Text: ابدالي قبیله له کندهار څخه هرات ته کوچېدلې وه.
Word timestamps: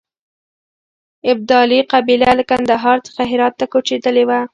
ابدالي 1.31 1.79
قبیله 1.93 2.29
له 2.37 2.43
کندهار 2.51 2.97
څخه 3.07 3.21
هرات 3.31 3.53
ته 3.59 3.65
کوچېدلې 3.73 4.23
وه. 4.29 4.39